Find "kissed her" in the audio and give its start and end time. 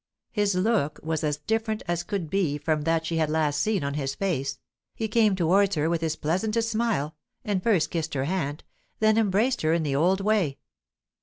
7.91-8.25